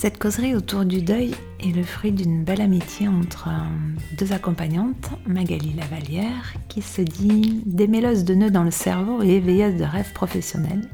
[0.00, 5.10] Cette causerie autour du deuil est le fruit d'une belle amitié entre euh, deux accompagnantes,
[5.26, 10.12] Magali Lavalière, qui se dit démêleuse de nœuds dans le cerveau et éveilleuse de rêves
[10.12, 10.88] professionnels,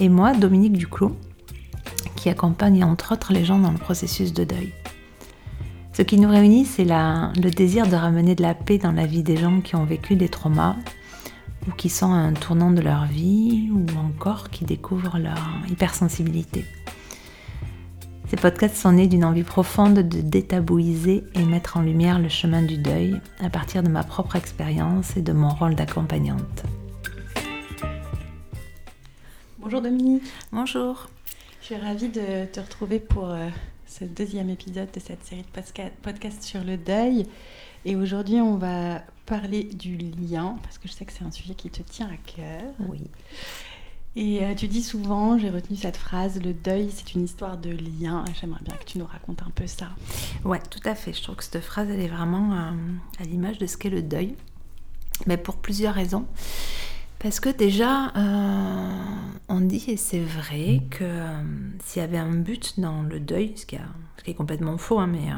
[0.00, 1.16] et moi, Dominique Duclos,
[2.14, 4.74] qui accompagne entre autres les gens dans le processus de deuil.
[5.94, 9.22] Ce qui nous réunit, c'est le désir de ramener de la paix dans la vie
[9.22, 10.76] des gens qui ont vécu des traumas
[11.66, 15.38] ou qui sont à un tournant de leur vie ou encore qui découvrent leur
[15.70, 16.66] hypersensibilité.
[18.32, 22.62] Ces podcasts sont nés d'une envie profonde de détabouiser et mettre en lumière le chemin
[22.62, 26.62] du deuil à partir de ma propre expérience et de mon rôle d'accompagnante.
[29.58, 30.22] Bonjour Dominique.
[30.50, 31.10] Bonjour.
[31.60, 33.50] Je suis ravie de te retrouver pour euh,
[33.86, 37.26] ce deuxième épisode de cette série de podcasts sur le deuil.
[37.84, 41.54] Et aujourd'hui, on va parler du lien, parce que je sais que c'est un sujet
[41.54, 42.62] qui te tient à cœur.
[42.88, 43.02] Oui.
[44.14, 47.70] Et euh, tu dis souvent, j'ai retenu cette phrase, le deuil, c'est une histoire de
[47.70, 48.24] lien.
[48.38, 49.88] J'aimerais bien que tu nous racontes un peu ça.
[50.44, 51.14] Ouais, tout à fait.
[51.14, 52.72] Je trouve que cette phrase, elle est vraiment euh,
[53.20, 54.34] à l'image de ce qu'est le deuil.
[55.26, 56.26] Mais pour plusieurs raisons.
[57.20, 59.16] Parce que déjà, euh,
[59.48, 61.24] on dit, et c'est vrai, que
[61.84, 65.28] s'il y avait un but dans le deuil, ce qui, est complètement faux, hein, mais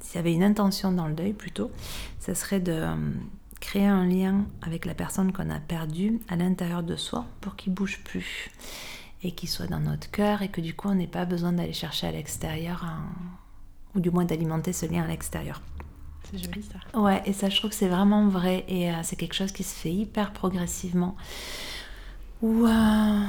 [0.00, 1.72] s'il y avait une intention dans le deuil plutôt,
[2.20, 2.86] ça serait de
[3.60, 7.72] créer un lien avec la personne qu'on a perdue à l'intérieur de soi pour qu'il
[7.72, 8.50] bouge plus
[9.22, 11.72] et qu'il soit dans notre cœur et que du coup on n'ait pas besoin d'aller
[11.72, 12.86] chercher à l'extérieur
[13.94, 15.62] ou du moins d'alimenter ce lien à l'extérieur.
[16.30, 17.00] C'est joli ça.
[17.00, 19.62] Ouais, et ça je trouve que c'est vraiment vrai et euh, c'est quelque chose qui
[19.62, 21.16] se fait hyper progressivement.
[22.42, 23.20] Ou euh,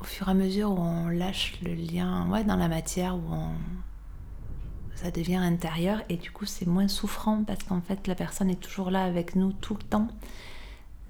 [0.00, 3.22] au fur et à mesure où on lâche le lien ouais, dans la matière, où
[3.30, 3.50] on,
[4.96, 8.60] ça devient intérieur et du coup c'est moins souffrant parce qu'en fait la personne est
[8.60, 10.08] toujours là avec nous tout le temps.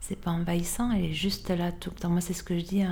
[0.00, 2.10] C'est pas envahissant, elle est juste là tout le temps.
[2.10, 2.82] Moi c'est ce que je dis.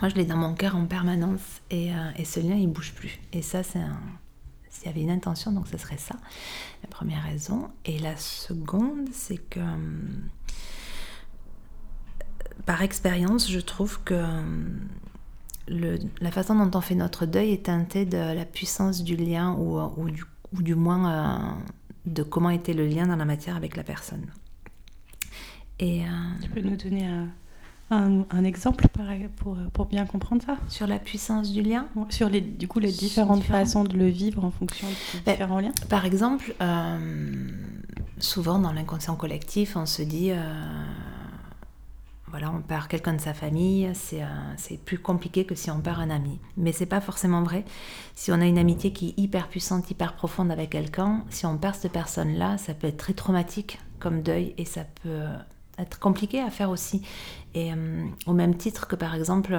[0.00, 2.92] Moi je l'ai dans mon cœur en permanence et, euh, et, ce lien il bouge
[2.94, 3.20] plus.
[3.32, 4.00] Et ça c'est un...
[4.70, 6.16] S'il y avait une intention, donc ce serait ça,
[6.82, 7.68] la première raison.
[7.84, 9.76] Et la seconde, c'est que euh,
[12.64, 14.14] par expérience, je trouve que
[16.20, 19.78] la façon dont on fait notre deuil est teintée de la puissance du lien ou,
[19.96, 21.38] ou, du, ou du, moins euh,
[22.06, 24.26] de comment était le lien dans la matière avec la personne.
[25.78, 26.08] Et, euh,
[26.42, 28.86] tu peux nous donner un, un, exemple
[29.36, 30.56] pour, pour, bien comprendre ça?
[30.68, 31.86] Sur la puissance du lien?
[32.10, 35.60] Sur les, du coup les différentes façons de le vivre en fonction de ben, différents
[35.60, 35.72] liens?
[35.88, 37.48] Par exemple, euh,
[38.18, 40.32] souvent dans l'inconscient collectif, on se dit
[42.40, 46.10] on perd quelqu'un de sa famille, c'est euh, plus compliqué que si on perd un
[46.10, 46.40] ami.
[46.56, 47.64] Mais c'est pas forcément vrai.
[48.14, 51.58] Si on a une amitié qui est hyper puissante, hyper profonde avec quelqu'un, si on
[51.58, 55.24] perd cette personne-là, ça peut être très traumatique comme deuil et ça peut
[55.78, 57.02] être compliqué à faire aussi.
[57.54, 59.58] Et euh, au même titre que par exemple,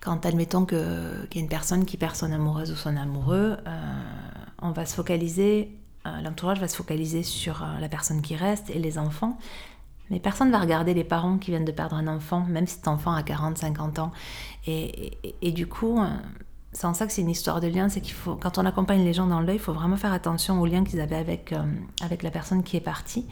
[0.00, 4.02] quand admettons qu'il y a une personne qui perd son amoureuse ou son amoureux, euh,
[4.62, 5.76] on va se focaliser,
[6.22, 9.38] l'entourage va se focaliser sur la personne qui reste et les enfants.
[10.10, 12.76] Mais personne ne va regarder les parents qui viennent de perdre un enfant, même si
[12.76, 14.12] cet enfant a 40, 50 ans.
[14.66, 16.06] Et, du coup, euh,
[16.72, 19.04] c'est en ça que c'est une histoire de lien, c'est qu'il faut, quand on accompagne
[19.04, 21.62] les gens dans l'œil, il faut vraiment faire attention aux liens qu'ils avaient avec, euh,
[22.02, 23.26] avec la personne qui est partie.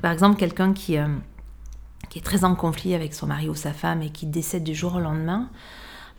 [0.00, 1.08] Par exemple, quelqu'un qui, euh,
[2.08, 4.74] qui est très en conflit avec son mari ou sa femme et qui décède du
[4.74, 5.50] jour au lendemain,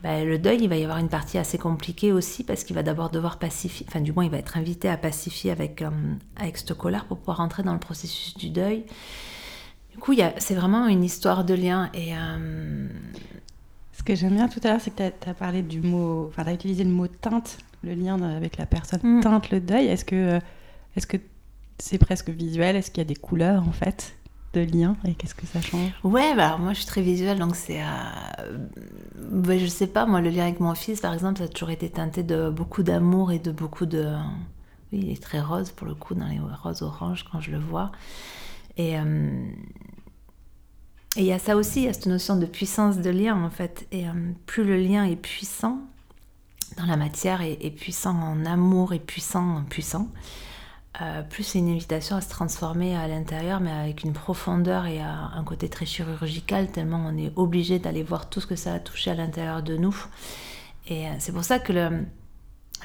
[0.02, 2.84] ben, le deuil, il va y avoir une partie assez compliquée aussi parce qu'il va
[2.84, 5.82] d'abord devoir pacifier, enfin du moins il va être invité à pacifier avec,
[6.36, 8.84] avec cette colère pour pouvoir entrer dans le processus du deuil.
[9.94, 11.90] Du coup, c'est vraiment une histoire de lien.
[11.94, 12.88] Et, euh,
[13.94, 16.44] Ce que j'aime bien tout à l'heure, c'est que tu as, parlé du mot, enfin,
[16.44, 19.22] tu as utilisé le mot teinte, le lien avec la personne mm.
[19.22, 19.88] teinte le deuil.
[19.88, 20.40] Est-ce que
[21.78, 22.76] c'est presque visuel?
[22.76, 24.16] Est-ce qu'il y a des couleurs en fait
[24.54, 25.92] de lien et qu'est-ce que ça change?
[26.04, 27.82] Ouais, bah alors moi je suis très visuelle donc c'est.
[27.82, 28.68] Euh...
[29.32, 31.72] Bah, je sais pas, moi le lien avec mon fils par exemple, ça a toujours
[31.72, 34.16] été teinté de beaucoup d'amour et de beaucoup de.
[34.92, 37.60] Oui, il est très rose pour le coup, dans les roses oranges quand je le
[37.60, 37.92] vois.
[38.80, 39.52] Euh,
[41.16, 43.42] et il y a ça aussi, il y a cette notion de puissance de lien
[43.44, 43.88] en fait.
[43.92, 44.12] Et euh,
[44.46, 45.80] plus le lien est puissant
[46.78, 50.08] dans la matière et, puissant en amour et puissant en puissant,
[51.02, 55.00] euh, plus c'est une invitation à se transformer à l'intérieur, mais avec une profondeur et
[55.00, 58.80] un côté très chirurgical, tellement on est obligé d'aller voir tout ce que ça a
[58.80, 59.96] touché à l'intérieur de nous.
[60.88, 62.06] Et c'est pour ça que le,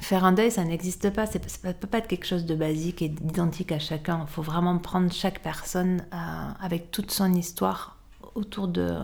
[0.01, 1.27] Faire un deuil, ça n'existe pas.
[1.27, 4.25] Ça ne peut pas être quelque chose de basique et d'identique à chacun.
[4.27, 6.17] Il faut vraiment prendre chaque personne euh,
[6.61, 7.97] avec toute son histoire
[8.35, 8.97] autour de,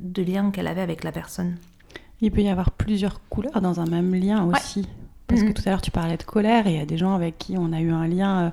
[0.00, 1.56] de liens qu'elle avait avec la personne.
[2.20, 4.88] Il peut y avoir plusieurs couleurs dans un même lien aussi.
[5.26, 5.52] Parce que mm-hmm.
[5.52, 7.56] tout à l'heure, tu parlais de colère et il y a des gens avec qui
[7.58, 8.50] on a eu un lien euh,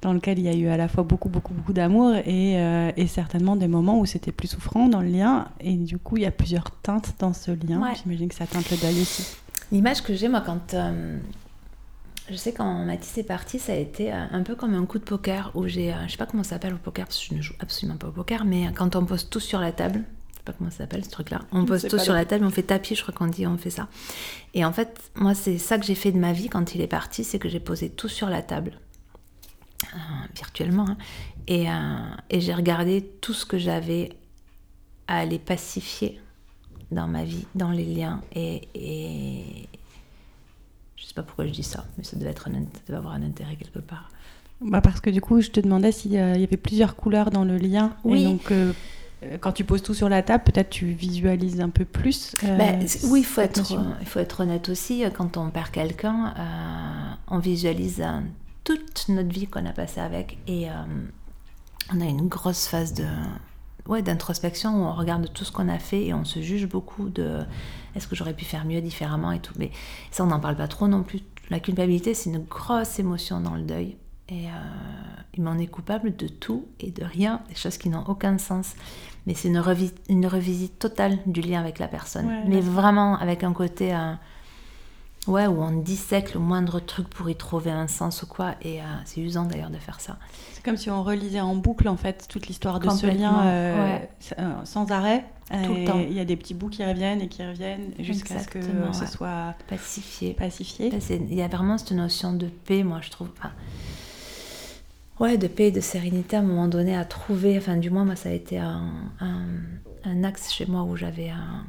[0.00, 2.92] dans lequel il y a eu à la fois beaucoup, beaucoup, beaucoup d'amour et, euh,
[2.96, 5.48] et, certainement des moments où c'était plus souffrant dans le lien.
[5.60, 7.82] Et du coup, il y a plusieurs teintes dans ce lien.
[8.02, 9.36] J'imagine que ça teinte le deuil aussi.
[9.72, 10.74] L'image que j'ai, moi, quand.
[10.74, 11.18] euh,
[12.30, 14.98] je sais quand Mathis est parti, ça a été euh, un peu comme un coup
[14.98, 15.92] de poker où j'ai.
[15.92, 17.98] euh, je sais pas comment ça s'appelle au poker, parce que je ne joue absolument
[17.98, 20.02] pas au poker, mais quand on pose tout sur la table,
[20.32, 22.44] je sais pas comment ça s'appelle ce truc-là, on pose tout sur le- la table,
[22.46, 23.88] on fait tapis, je crois qu'on dit, on fait ça.
[24.54, 26.86] Et en fait, moi, c'est ça que j'ai fait de ma vie quand il est
[26.86, 28.72] parti, c'est que j'ai posé tout sur la table,
[29.94, 29.98] euh,
[30.34, 30.96] virtuellement, hein,
[31.46, 31.72] et, euh,
[32.30, 34.12] et j'ai regardé tout ce que j'avais
[35.08, 36.20] à aller pacifier
[36.90, 38.20] dans ma vie, dans les liens.
[38.34, 39.68] Et, et
[40.96, 43.14] je sais pas pourquoi je dis ça, mais ça devait, être un, ça devait avoir
[43.14, 44.10] un intérêt quelque part.
[44.60, 47.56] Bah, parce que du coup, je te demandais s'il y avait plusieurs couleurs dans le
[47.58, 47.94] lien.
[48.04, 48.22] Oui.
[48.22, 48.72] Et donc, euh,
[49.24, 52.34] euh, quand tu poses tout sur la table, peut-être tu visualises un peu plus.
[52.44, 55.04] euh, c'est- oui, il faut, être, euh, il faut être honnête aussi.
[55.04, 58.20] euh, Quand on perd quelqu'un, euh, on visualise euh,
[58.62, 60.38] toute notre vie qu'on a passée avec.
[60.46, 60.72] Et euh,
[61.92, 63.04] on a une grosse phase de
[63.88, 67.08] ouais, d'introspection où on regarde tout ce qu'on a fait et on se juge beaucoup
[67.08, 67.40] de
[67.94, 69.54] est-ce que j'aurais pu faire mieux différemment et tout.
[69.58, 69.70] Mais
[70.10, 71.20] ça, on n'en parle pas trop non plus.
[71.50, 73.96] La culpabilité, c'est une grosse émotion dans le deuil.
[74.30, 74.50] Et euh,
[75.34, 78.72] il m'en est coupable de tout et de rien, des choses qui n'ont aucun sens.
[79.26, 82.26] Mais c'est une, revi- une revisite totale du lien avec la personne.
[82.26, 82.60] Ouais, Mais ouais.
[82.62, 84.12] vraiment avec un côté euh,
[85.26, 88.54] ouais, où on dissèque le moindre truc pour y trouver un sens ou quoi.
[88.62, 90.16] Et euh, c'est usant d'ailleurs de faire ça.
[90.52, 93.84] C'est comme si on relisait en boucle en fait toute l'histoire de ce lien euh,
[93.98, 94.08] ouais.
[94.38, 95.24] euh, sans arrêt.
[95.50, 95.98] Tout le temps.
[96.00, 98.60] Il y a des petits bouts qui reviennent et qui reviennent jusqu'à ce que
[98.92, 100.32] ce soit Pacifié.
[100.32, 100.90] pacifié.
[101.10, 103.28] Il y a vraiment cette notion de paix, moi, je trouve.
[103.38, 103.50] Enfin,
[105.20, 107.58] ouais, de paix et de sérénité à un moment donné à trouver.
[107.58, 108.90] Enfin, du moins, moi, ça a été un,
[109.20, 109.44] un-
[110.04, 111.64] un axe chez moi où j'avais un.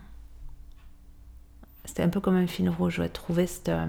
[1.96, 3.86] C'était un peu comme un fil rouge, ouais, trouver cette, euh,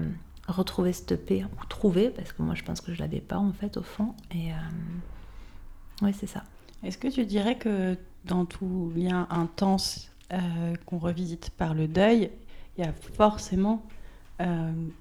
[0.47, 3.51] retrouver cette paix, ou trouver, parce que moi, je pense que je l'avais pas, en
[3.51, 4.13] fait, au fond.
[4.31, 4.53] Et.
[4.53, 6.43] euh, ouais, c'est ça.
[6.83, 10.37] Est-ce que tu dirais que dans tout lien intense euh,
[10.85, 12.31] qu'on revisite par le deuil,
[12.77, 13.83] il y a forcément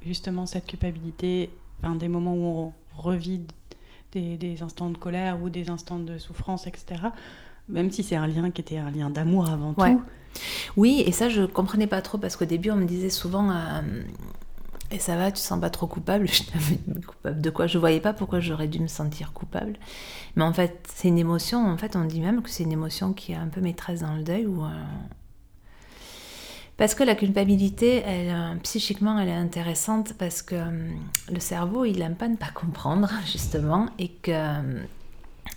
[0.03, 1.50] justement cette culpabilité,
[1.82, 2.44] enfin, des moments où
[2.97, 3.43] on revit
[4.11, 7.03] des, des instants de colère ou des instants de souffrance, etc.
[7.69, 9.93] Même si c'est un lien qui était un lien d'amour avant Ouais.
[9.93, 10.03] tout.
[10.77, 14.03] Oui, et ça, je comprenais pas trop parce qu'au début, on me disait souvent euh,
[14.91, 16.43] Et ça va, tu te sens pas trop coupable Je
[17.06, 17.67] coupable de quoi?
[17.67, 19.75] Je voyais pas pourquoi j'aurais dû me sentir coupable.
[20.37, 21.67] Mais en fait, c'est une émotion.
[21.67, 24.15] En fait, on dit même que c'est une émotion qui est un peu maîtresse dans
[24.15, 24.47] le deuil.
[24.47, 24.69] Ou, euh,
[26.77, 30.56] Parce que la culpabilité, elle, euh, psychiquement, elle est intéressante parce que
[31.32, 34.32] le cerveau, il aime pas ne pas comprendre, justement, et que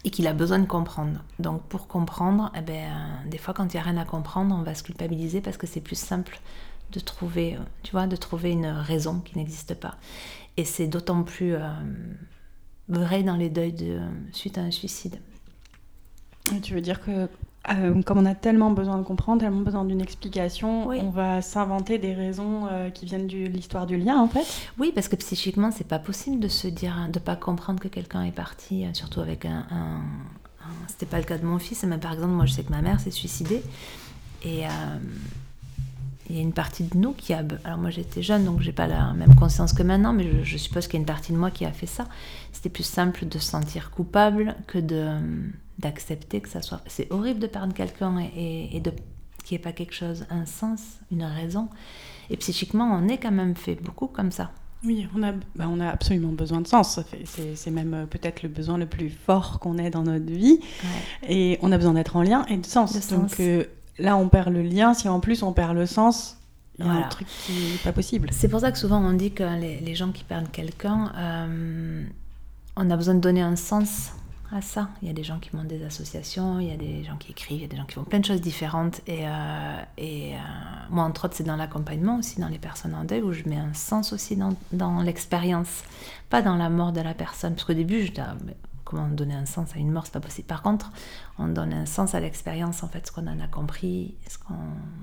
[0.03, 1.23] et qu'il a besoin de comprendre.
[1.39, 4.55] Donc pour comprendre, eh ben, euh, des fois quand il n'y a rien à comprendre,
[4.55, 6.39] on va se culpabiliser parce que c'est plus simple
[6.91, 9.95] de trouver, euh, tu vois, de trouver une raison qui n'existe pas.
[10.57, 11.69] Et c'est d'autant plus euh,
[12.87, 13.99] vrai dans les deuils de,
[14.31, 15.19] suite à un suicide.
[16.63, 17.29] Tu veux dire que
[17.69, 20.99] euh, comme on a tellement besoin de comprendre, tellement besoin d'une explication, Oui.
[21.03, 24.45] on va s'inventer des raisons euh, qui viennent de l'histoire du lien en fait
[24.77, 28.23] Oui, parce que psychiquement, c'est pas possible de se dire, de pas comprendre que quelqu'un
[28.23, 29.65] est parti, euh, surtout avec un.
[29.71, 29.97] un,
[30.61, 32.71] un- C'était pas le cas de mon fils, mais par exemple, moi, je sais que
[32.71, 33.61] ma mère s'est suicidée.
[34.45, 34.69] Et euh,
[36.29, 37.43] il y a une partie de nous qui a.
[37.65, 40.57] Alors, moi, j'étais jeune, donc j'ai pas la même conscience que maintenant, mais je, je
[40.57, 42.05] suppose qu'il y a une partie de moi qui a fait ça.
[42.53, 45.09] C'était plus simple de se sentir coupable que de
[45.79, 46.81] d'accepter que ça soit.
[46.87, 48.91] C'est horrible de perdre quelqu'un et, de
[49.43, 50.81] qu'il n'y ait pas quelque chose, un sens,
[51.11, 51.69] une raison.
[52.29, 54.51] Et psychiquement, on est quand même fait beaucoup comme ça.
[54.83, 56.99] Oui, on a, bah, on a absolument besoin de sens.
[57.25, 60.59] C'est c'est même euh, peut-être le besoin le plus fort qu'on ait dans notre vie.
[61.27, 62.93] Et on a besoin d'être en lien et de sens.
[62.93, 63.11] De sens.
[63.11, 63.65] Donc euh,
[63.97, 64.93] là, on perd le lien.
[64.93, 66.37] Si en plus on perd le sens,
[66.77, 67.07] il y a Voilà.
[67.07, 68.29] un truc qui n'est pas possible.
[68.31, 72.03] C'est pour ça que souvent on dit que les, les gens qui perdent quelqu'un, euh,
[72.77, 74.11] on a besoin de donner un sens
[74.51, 74.89] à ça.
[75.01, 77.31] Il y a des gens qui montent des associations, il y a des gens qui
[77.31, 79.01] écrivent, il y a des gens qui font plein de choses différentes.
[79.07, 80.37] Et, euh, et euh,
[80.89, 83.57] moi, entre autres, c'est dans l'accompagnement aussi, dans les personnes en deuil, où je mets
[83.57, 85.83] un sens aussi dans, dans l'expérience,
[86.29, 87.53] pas dans la mort de la personne.
[87.53, 90.13] Parce qu'au début, je disais, ah, mais comment donner un sens à une mort, c'est
[90.13, 90.47] pas possible.
[90.47, 90.91] Par contre,
[91.37, 94.55] on donne un sens à l'expérience, en fait, ce qu'on en a compris, ce qu'on...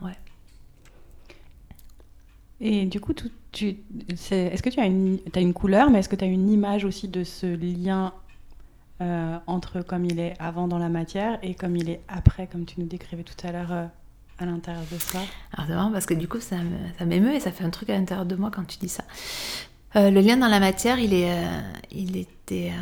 [0.04, 0.16] Ouais.
[2.58, 3.12] Et du coup,
[3.52, 3.76] tu,
[4.16, 6.50] c'est- est-ce que tu as une, t'as une couleur, mais est-ce que tu as une
[6.50, 8.12] image aussi de ce lien
[9.02, 12.64] euh, entre comme il est avant dans la matière et comme il est après, comme
[12.64, 13.86] tu nous décrivais tout à l'heure euh,
[14.38, 15.18] à l'intérieur de ça
[15.52, 17.70] Alors c'est marrant parce que du coup ça me- ça m'émeut et ça fait un
[17.70, 19.04] truc à l'intérieur de moi quand tu dis ça.
[19.96, 22.72] Euh, le lien dans la matière, il, était...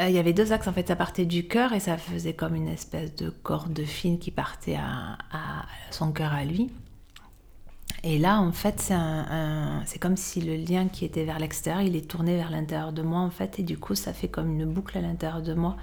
[0.00, 2.54] il y avait deux axes en fait, ça partait du cœur et ça faisait comme
[2.54, 6.70] une espèce de corde fine qui partait à, à son cœur à lui.
[8.04, 8.92] Et là, en fait,
[9.84, 13.02] c'est comme si le lien qui était vers l'extérieur, il est tourné vers l'intérieur de
[13.02, 15.76] moi, en fait, et du coup, ça fait comme une boucle à l'intérieur de moi.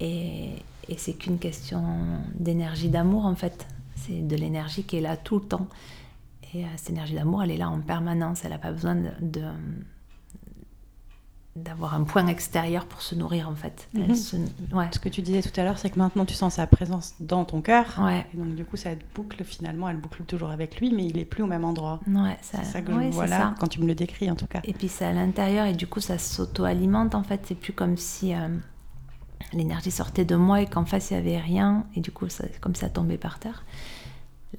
[0.00, 0.50] Et,
[0.88, 1.82] et c'est qu'une question
[2.34, 3.66] d'énergie d'amour, en fait.
[3.94, 5.68] C'est de l'énergie qui est là tout le temps.
[6.54, 8.44] Et cette énergie d'amour, elle est là en permanence.
[8.44, 9.42] Elle n'a pas besoin de,
[11.62, 13.88] d'avoir un point extérieur pour se nourrir en fait.
[13.94, 14.14] Mhm.
[14.14, 17.44] Ce que tu disais tout à l'heure, c'est que maintenant tu sens sa présence dans
[17.44, 17.86] ton cœur.
[18.00, 18.26] Ouais.
[18.32, 21.24] Et donc du coup, ça boucle finalement, elle boucle toujours avec lui, mais il est
[21.24, 22.00] plus au même endroit.
[22.06, 24.60] Ouais, c'est ça que je vois là, quand tu me le décris en tout cas.
[24.64, 27.40] Et puis c'est à l'intérieur et du coup ça s'auto-alimente en fait.
[27.46, 28.48] C'est plus comme si euh,
[29.52, 32.26] l'énergie sortait de moi et qu'en face il n'y avait rien et du coup
[32.60, 33.64] comme ça tombait par terre.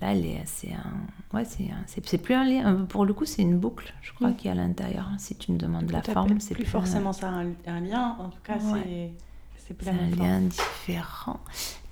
[0.01, 0.13] Là,
[0.45, 2.73] c'est un, ouais, c'est plus un lien.
[2.73, 5.09] Euh, pour le coup, c'est une boucle, je crois, qui est à l'intérieur.
[5.17, 8.15] Si tu me demandes la forme, c'est plus, forcément ça un, lien.
[8.19, 8.57] En tout cas,
[9.57, 11.41] c'est plus un lien différent.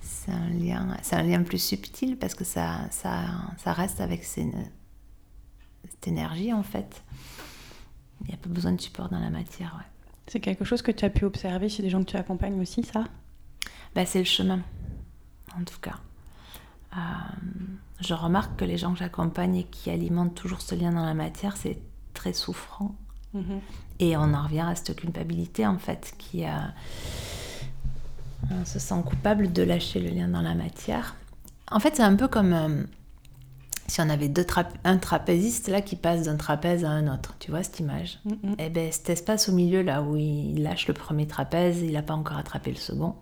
[0.00, 3.26] C'est un lien, c'est un lien plus subtil parce que ça, ça,
[3.58, 4.48] ça reste avec cette
[6.06, 7.02] énergie en fait.
[8.22, 9.74] Il n'y a pas besoin de support dans la matière.
[9.78, 9.84] Ouais.
[10.26, 12.82] C'est quelque chose que tu as pu observer chez des gens que tu accompagnes aussi,
[12.82, 13.04] ça?
[13.94, 14.60] Bah, C'est le chemin,
[15.58, 16.00] en tout cas.
[16.94, 16.98] Euh,
[18.00, 21.14] je remarque que les gens que j'accompagne et qui alimentent toujours ce lien dans la
[21.14, 21.78] matière, c'est
[22.14, 22.94] très souffrant.
[23.34, 23.60] Mhm.
[24.00, 26.72] Et on en revient à cette culpabilité, en fait, qui a...
[28.50, 31.16] On se sent coupable de lâcher le lien dans la matière.
[31.70, 32.84] En fait, c'est un peu comme euh,
[33.88, 34.46] si on avait deux
[34.84, 37.34] un trapéziste là qui passe d'un trapèze à un autre.
[37.40, 38.20] Tu vois cette image?
[38.26, 38.54] Et mhm.
[38.58, 42.02] Eh bien, cet espace au milieu là où il lâche le premier trapèze, il n'a
[42.02, 43.16] pas encore attrapé le second.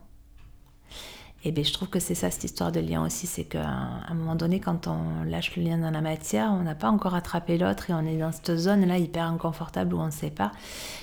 [1.46, 4.14] Et bien, je trouve que c'est ça, cette histoire de lien aussi, c'est qu'à un
[4.14, 7.56] moment donné, quand on lâche le lien dans la matière, on n'a pas encore attrapé
[7.56, 10.50] l'autre et on est dans cette zone-là hyper inconfortable où on ne sait pas.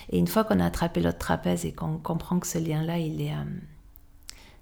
[0.09, 3.21] Et une fois qu'on a attrapé l'autre trapèze et qu'on comprend que ce lien-là, il
[3.21, 3.31] est...
[3.31, 3.45] Euh,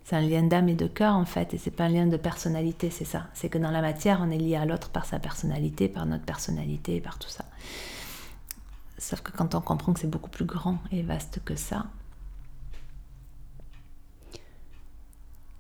[0.04, 2.18] c'est un lien d'âme et de cœur en fait, et c'est pas un lien de
[2.18, 3.30] personnalité, c'est ça.
[3.34, 6.26] C'est que dans la matière, on est lié à l'autre par sa personnalité, par notre
[6.26, 7.46] personnalité, par tout ça.
[9.00, 11.88] Sauf que quand on comprend que c'est beaucoup plus grand et vaste que ça,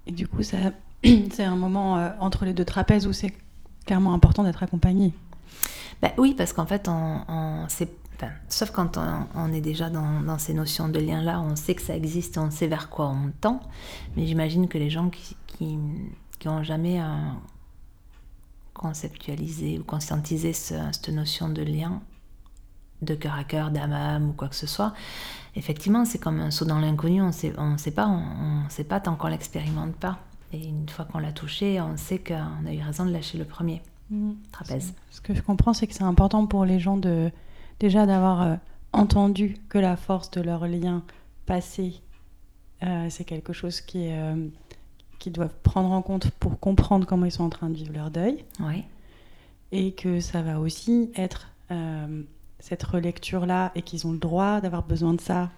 [0.08, 3.34] Et du coup, c'est un moment euh, entre les deux trapèzes où c'est
[3.86, 5.13] clairement important d'être accompagné.
[6.01, 6.89] Bah, oui, parce qu'en fait,
[8.50, 8.98] sauf quand
[9.36, 12.67] on, est déjà dans, ces notions de lien-là, on sait que ça existe, on sait
[12.67, 13.62] vers quoi on tend.
[14.15, 17.05] Mais j'imagine que les gens qui, qui, ont jamais euh,
[18.74, 22.01] conceptualisé ou conscientisé cette notion de lien,
[23.03, 24.93] de cœur à cœur, d'âme à âme ou quoi que ce soit,
[25.55, 29.15] effectivement, c'est comme un saut dans l'inconnu, on ne sait pas, on, sait pas tant
[29.15, 30.20] qu'on l'expérimente pas.
[30.53, 33.46] Et une fois qu'on l'a touché, on sait qu'on a eu raison de lâcher le
[33.46, 34.31] premier mmh.
[34.51, 34.93] trapèze.
[35.10, 37.31] Ce que je comprends, c'est que c'est important pour les gens de
[37.79, 38.55] déjà d'avoir euh,
[38.91, 41.03] entendu que la force de leur lien
[41.46, 42.01] passé,
[42.84, 44.48] euh, c'est quelque chose qui euh,
[45.20, 48.12] qu'ils doivent prendre en compte pour comprendre comment ils sont en train de vivre leur
[48.12, 48.43] deuil.
[48.60, 48.84] Oui.
[49.72, 51.48] Et que ça va aussi être
[52.61, 55.49] cette relecture-là et qu'ils ont le droit d'avoir besoin de ça,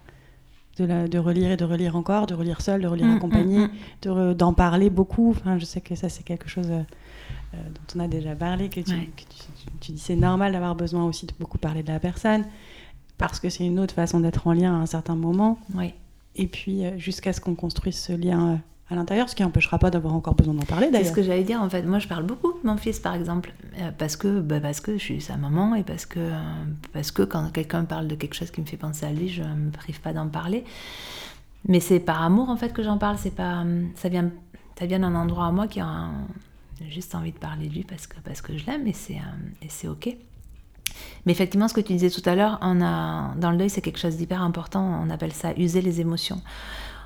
[0.78, 3.68] de, relire et de relire encore, de relire seul, de relire en mm, compagnie,
[4.04, 5.30] mm, d'en parler beaucoup.
[5.30, 6.82] Enfin, je sais que ça, c'est quelque chose euh,
[7.54, 8.94] euh, dont on a déjà parlé, que tu,
[9.80, 12.44] tu, dis c'est normal d'avoir besoin aussi de beaucoup parler de la personne,
[13.18, 15.58] parce que c'est une autre façon d'être en lien à un certain moment.
[15.74, 15.94] Oui.
[16.34, 18.60] Et puis, euh, jusqu'à ce qu'on construise ce lien
[18.90, 21.06] à l'intérieur, ce qui n'empêchera pas d'avoir encore besoin d'en parler d'ailleurs.
[21.06, 21.82] C'est ce que j'allais dire en fait.
[21.82, 24.92] Moi je parle beaucoup de mon fils par exemple, euh, parce que, bah, parce que
[24.98, 26.40] je suis sa maman et parce que, euh,
[26.92, 29.42] parce que quand quelqu'un parle de quelque chose qui me fait penser à lui, je
[29.42, 30.64] ne me prive pas d'en parler.
[31.66, 33.64] Mais c'est par amour en fait que j'en parle, c'est pas,
[33.94, 34.30] ça vient,
[34.78, 36.10] ça vient d'un endroit à moi qui a
[36.90, 39.18] juste envie de parler de lui parce que, parce que je l'aime et c'est,
[39.62, 40.14] et c'est ok.
[41.24, 43.80] Mais effectivement, ce que tu disais tout à l'heure, on a, dans le deuil, c'est
[43.80, 45.00] quelque chose d'hyper important.
[45.02, 46.42] On appelle ça user les émotions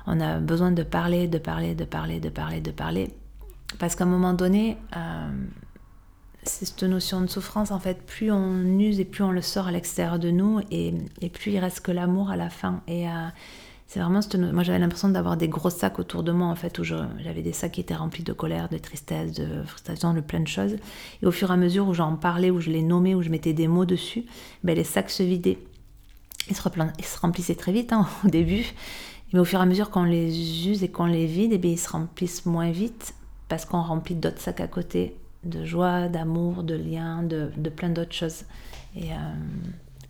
[0.09, 3.13] on a besoin de parler, de parler, de parler, de parler, de parler.
[3.77, 5.29] Parce qu'à un moment donné, euh,
[6.43, 9.67] c'est cette notion de souffrance, en fait, plus on use et plus on le sort
[9.67, 10.93] à l'extérieur de nous, et,
[11.31, 12.81] plus il reste que l'amour à la fin.
[12.87, 13.11] Et euh,
[13.85, 16.83] c'est vraiment Moi, j'avais l'impression d'avoir des gros sacs autour de moi, en fait, où
[16.83, 20.47] j'avais des sacs qui étaient remplis de colère, de tristesse, de frustration, de plein de
[20.47, 20.75] choses.
[21.21, 23.29] Et au fur et à mesure où j'en parlais, où je les nommais, où je
[23.29, 24.25] mettais des mots dessus,
[24.63, 25.59] ben, les sacs se vidaient.
[26.49, 26.61] Ils se,
[26.97, 28.65] ils se remplissaient très vite hein, au début.
[29.33, 31.77] Mais au fur et à mesure qu'on les use et qu'on les vide, eh ils
[31.77, 33.13] se remplissent moins vite
[33.47, 38.13] parce qu'on remplit d'autres sacs à côté de joie, d'amour, de lien, de, plein d'autres
[38.13, 38.43] choses.
[38.95, 39.15] Et euh,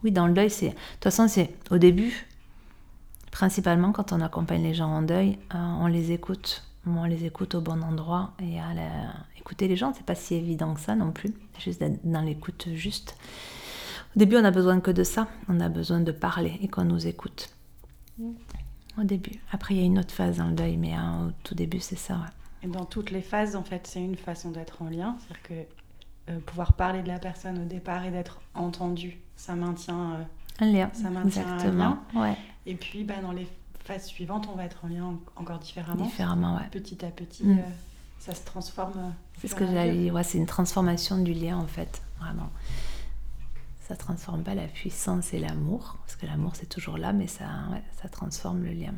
[0.04, 0.70] oui, dans le deuil, c'est.
[0.70, 2.28] De toute façon, c'est au début,
[3.32, 6.64] principalement quand on accompagne les gens en deuil, euh, on les écoute.
[6.88, 8.32] On les écoute au bon endroit.
[8.42, 8.58] Et
[9.38, 11.34] écouter les gens, c'est pas si évident que ça non plus.
[11.60, 13.16] Juste d'être dans l'écoute juste.
[14.16, 15.28] Au début, on a besoin que de ça.
[15.50, 17.50] On a besoin de parler et qu'on nous écoute.
[18.18, 18.32] Mm
[19.00, 19.40] au début.
[19.52, 21.80] Après, il y a une autre phase dans le deuil, mais hein, au tout début,
[21.80, 22.20] c'est ça.
[22.64, 25.16] Et dans toutes les phases, en fait, c'est une façon d'être en lien.
[25.20, 30.12] C'est-à-dire que euh, pouvoir parler de la personne au départ et d'être entendu, ça maintient
[30.12, 30.24] euh,
[30.66, 30.90] un lien.
[30.94, 31.98] Ça maintient Exactement.
[32.16, 32.22] un lien.
[32.32, 32.38] Ouais.
[32.66, 33.48] Et puis, bah, dans les
[33.86, 36.06] phases suivantes, on va être en lien encore différemment.
[36.06, 36.68] Différemment, ouais.
[36.72, 37.44] Petit à petit.
[37.46, 37.60] Mm.
[37.60, 37.62] Euh,
[38.20, 38.92] ça se transforme.
[38.98, 40.14] euh, C'est ce que j'allais dire.
[40.14, 42.50] Ouais, c'est une transformation du lien en fait, vraiment.
[43.90, 47.48] Ça transforme pas la puissance et l'amour, parce que l'amour c'est toujours là, mais ça,
[48.00, 48.94] ça transforme le lien.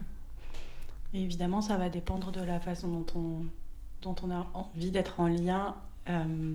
[1.13, 3.45] Évidemment, ça va dépendre de la façon dont on,
[4.01, 5.75] dont on a envie d'être en lien
[6.09, 6.53] euh,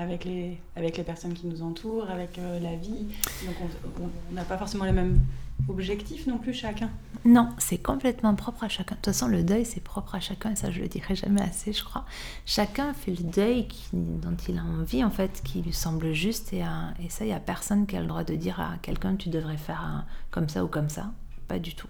[0.00, 3.06] avec, les, avec les personnes qui nous entourent, avec euh, la vie.
[3.46, 3.54] Donc
[4.00, 5.20] on- n'a pas forcément les mêmes
[5.68, 6.88] objectifs non plus chacun.
[7.24, 8.94] Non, c'est complètement propre à chacun.
[8.94, 11.42] De toute façon, le deuil, c'est propre à chacun, et ça, je le dirai jamais
[11.42, 12.06] assez, je crois.
[12.46, 16.62] Chacun fait le deuil dont il a envie, en fait, qui lui semble juste, et,
[16.62, 16.66] euh,
[17.10, 19.58] ça, il n'y a personne qui a le droit de dire à quelqu'un, tu devrais
[19.58, 21.10] faire comme ça ou comme ça.
[21.46, 21.88] Pas du tout.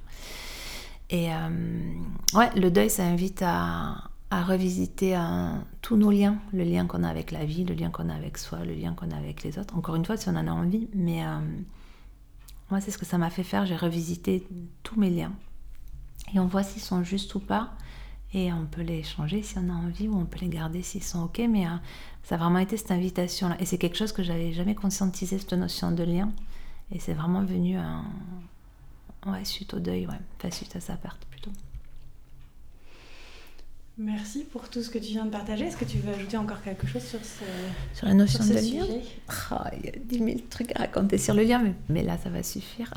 [1.11, 1.93] Et euh,
[2.35, 5.19] ouais, le deuil, ça invite à, à revisiter
[5.83, 8.39] tous nos liens, le lien qu'on a avec la vie, le lien qu'on a avec
[8.39, 9.77] soi, le lien qu'on a avec les autres.
[9.77, 11.41] Encore une fois, si on en a envie, mais euh,
[12.71, 13.67] moi, c'est ce que ça m'a fait faire.
[13.67, 14.47] J'ai revisité
[14.85, 15.33] tous mes liens.
[16.33, 17.73] Et on voit s'ils sont justes ou pas.
[18.33, 21.03] Et on peut les changer si on a envie ou on peut les garder s'ils
[21.03, 21.41] sont OK.
[21.49, 21.71] Mais euh,
[22.23, 23.57] ça a vraiment été cette invitation-là.
[23.59, 26.31] Et c'est quelque chose que j'avais jamais conscientisé, cette notion de lien.
[26.93, 27.83] Et c'est vraiment venu euh,
[29.27, 30.21] ouais, suite au deuil, ouais.
[30.37, 31.51] Enfin, suite à sa perte plutôt.
[34.03, 35.67] Merci pour tout ce que tu viens de partager.
[35.67, 37.45] Est-ce que tu veux ajouter encore quelque chose sur ce,
[37.95, 39.01] Sur la notion sur de ce lien sujet?
[39.51, 42.17] Ah, Il y a 10 000 trucs à raconter sur le lien, mais, mais là,
[42.17, 42.91] ça va suffire.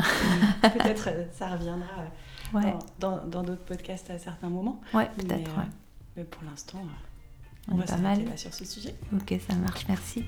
[0.62, 4.80] Peut-être euh, ça reviendra euh, Ouais, dans d'autres podcasts à certains moments.
[4.94, 5.52] ouais Mais, peut-être.
[5.52, 5.68] euh, ouais.
[6.16, 6.80] Mais pour l'instant,
[7.68, 8.24] On on, va est pas mal.
[8.24, 8.96] là sur ce sujet.
[9.14, 10.24] Ok, ça marche, merci.